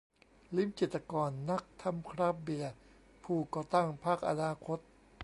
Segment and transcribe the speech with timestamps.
[0.55, 2.73] ลิ้มจิตรกร นักทำคราฟต์เบียร์
[3.23, 4.79] ผู้ก่อตั้งพรรคอนาคต